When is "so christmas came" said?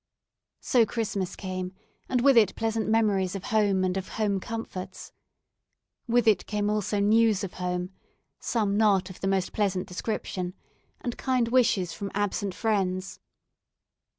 0.61-1.75